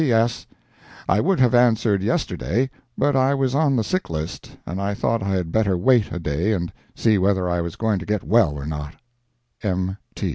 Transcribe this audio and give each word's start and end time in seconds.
P.S.—I 0.03 1.19
would 1.19 1.39
have 1.39 1.53
answered 1.53 2.01
yesterday, 2.01 2.71
but 2.97 3.15
I 3.15 3.35
was 3.35 3.53
on 3.53 3.75
the 3.75 3.83
sick 3.83 4.09
list, 4.09 4.57
and 4.65 4.81
I 4.81 4.95
thought 4.95 5.21
I 5.21 5.29
had 5.35 5.51
better 5.51 5.77
wait 5.77 6.11
a 6.11 6.17
day 6.17 6.53
and 6.53 6.73
see 6.95 7.19
whether 7.19 7.47
I 7.47 7.61
was 7.61 7.75
going 7.75 7.99
to 7.99 8.05
get 8.07 8.23
well 8.23 8.53
or 8.55 8.65
not. 8.65 8.95
M. 9.61 9.97